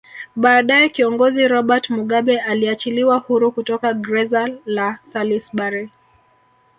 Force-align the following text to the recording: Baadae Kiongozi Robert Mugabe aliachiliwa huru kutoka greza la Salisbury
Baadae 0.35 0.89
Kiongozi 0.89 1.47
Robert 1.47 1.89
Mugabe 1.89 2.39
aliachiliwa 2.39 3.17
huru 3.17 3.51
kutoka 3.51 3.93
greza 3.93 4.49
la 4.65 4.97
Salisbury 5.01 5.89